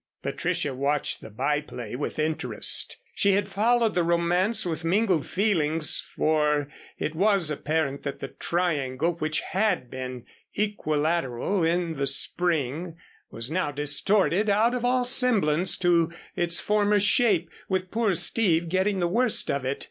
[0.23, 2.97] Patricia watched the by play with interest.
[3.13, 9.13] She had followed the romance with mingled feelings, for it was apparent that the triangle
[9.17, 10.25] which had been
[10.55, 12.97] equilateral in the spring
[13.29, 18.99] was now distorted out of all semblance to its former shape, with poor Steve getting
[19.01, 19.79] the worst of it.